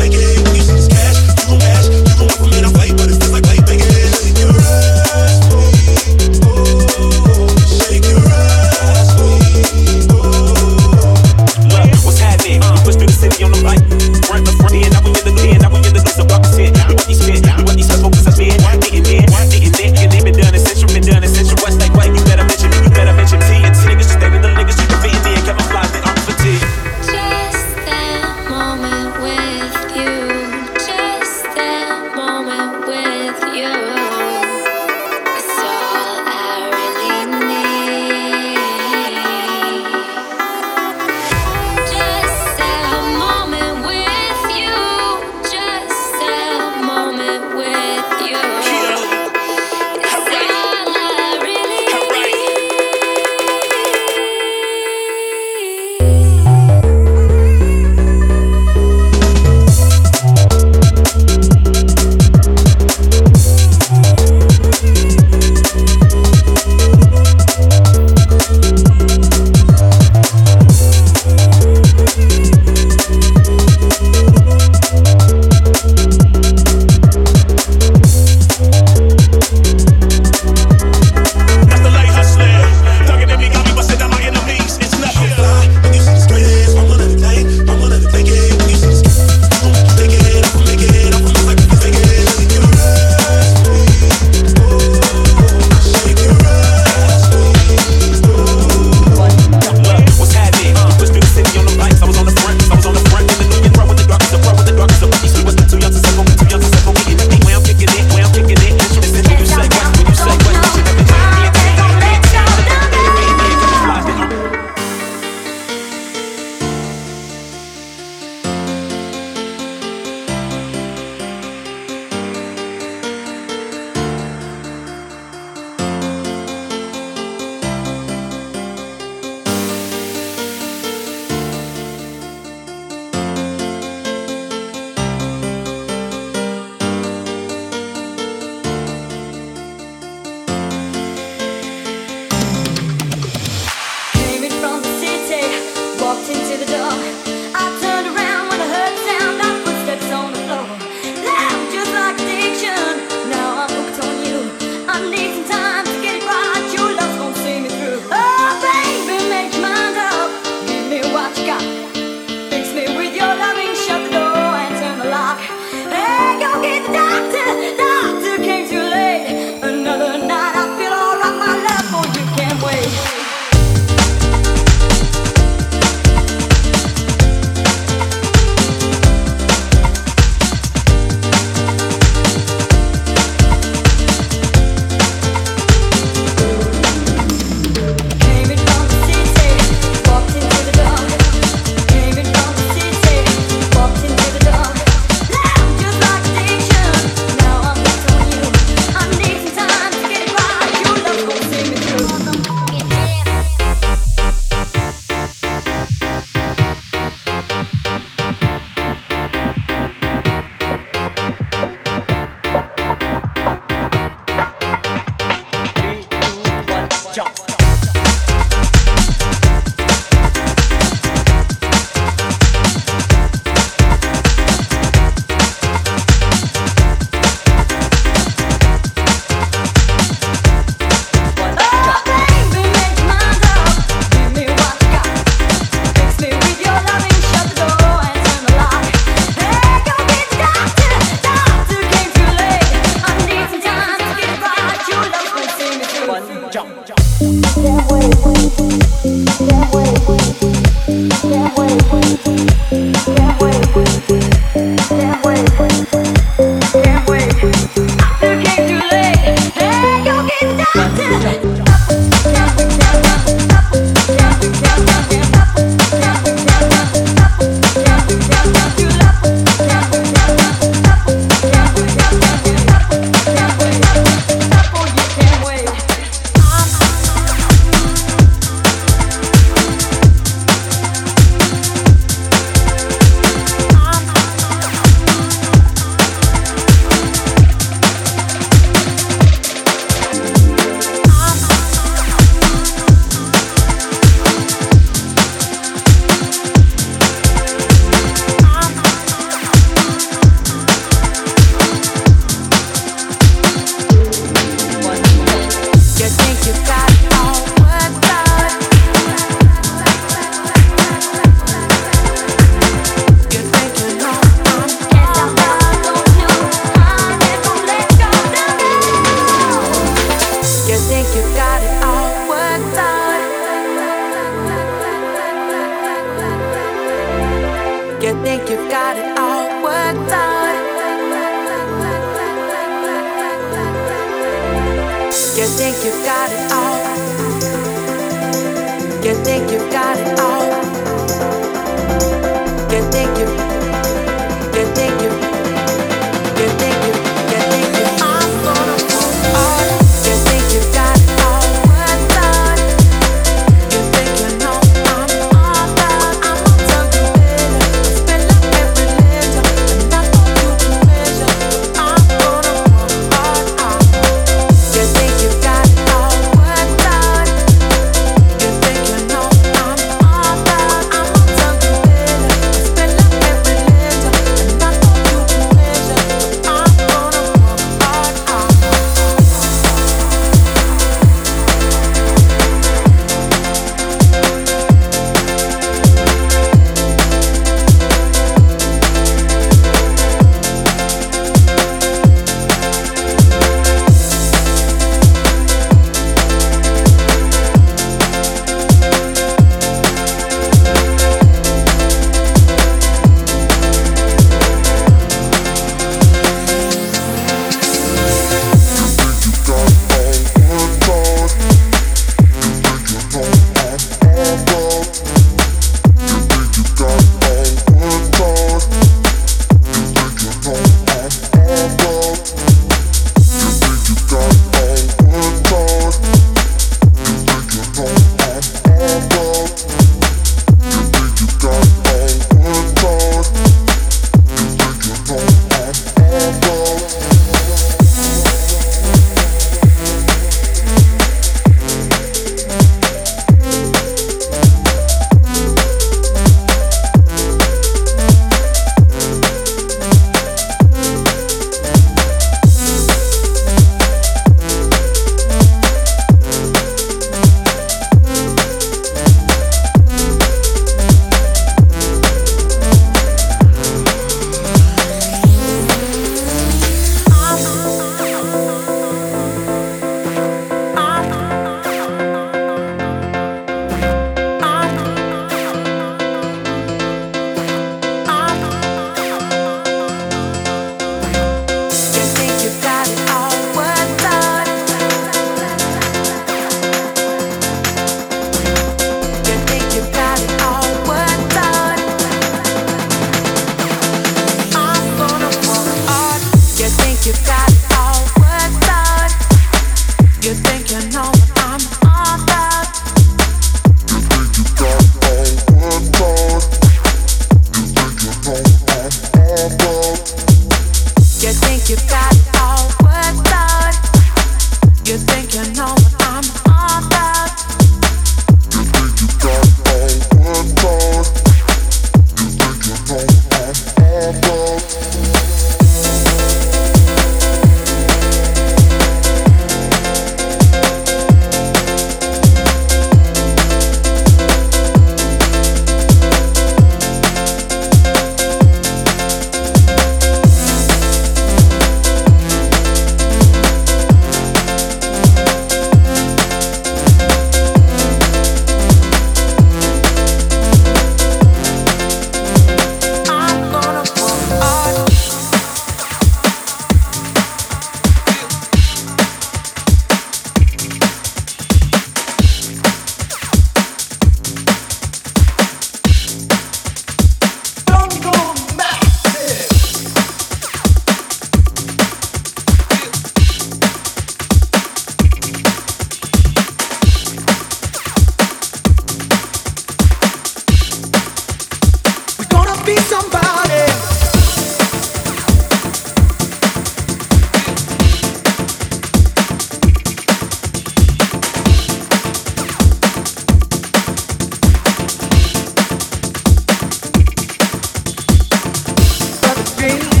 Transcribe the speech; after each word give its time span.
She 599.61 600.00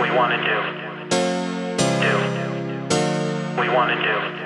we 0.00 0.10
want 0.10 0.32
to 0.32 0.40
do. 0.44 0.58
Do. 2.02 2.14
We 3.60 3.68
want 3.68 3.90
to 3.90 3.96
do. 4.02 4.43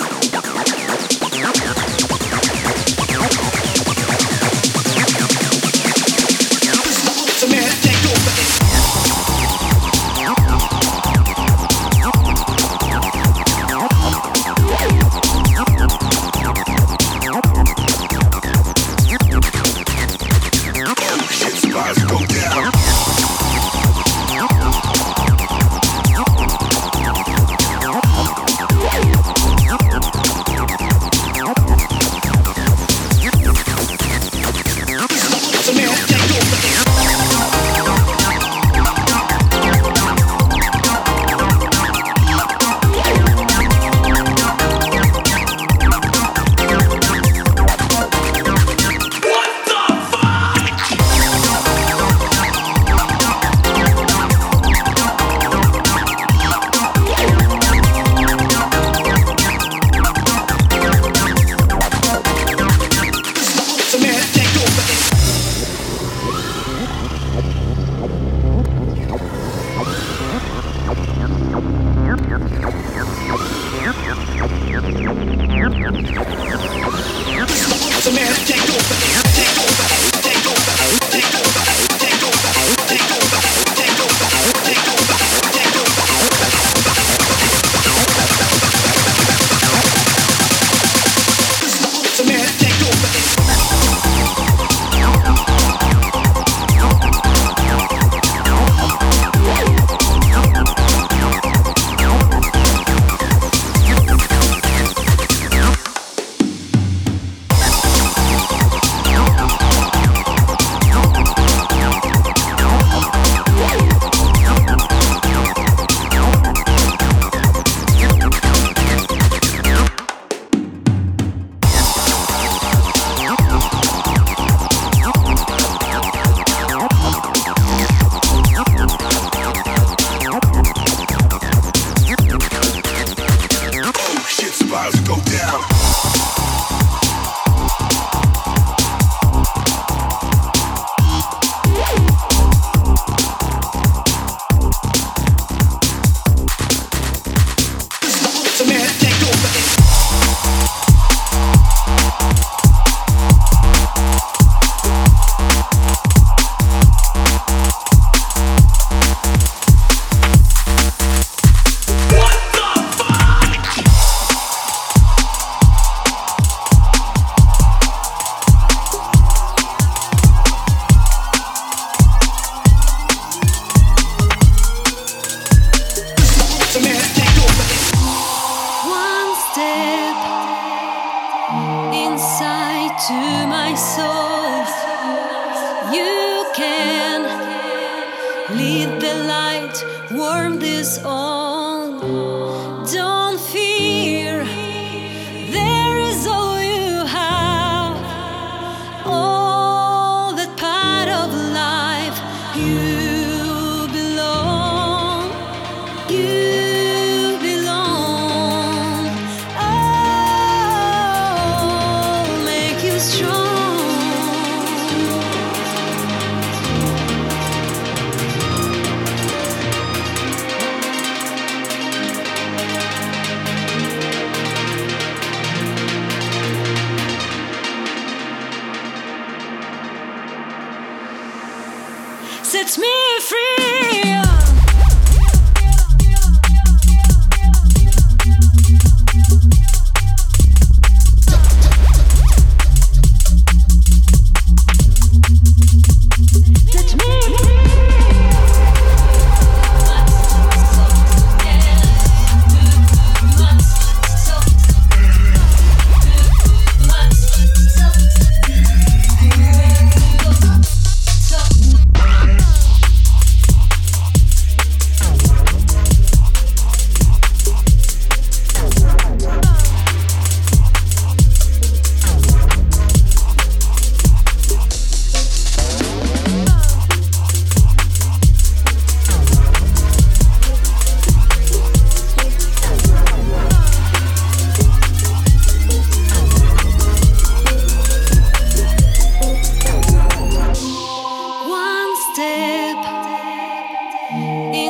up. 0.00 0.43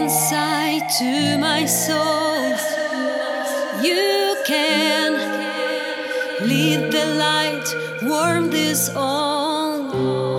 Inside 0.05 0.87
to 0.99 1.39
my 1.39 1.65
soul. 1.65 2.51
You 3.83 4.37
can 4.45 5.13
lead 6.47 6.93
the 6.93 7.07
light, 7.17 7.65
warm 8.03 8.51
this 8.51 8.91
all. 8.95 10.34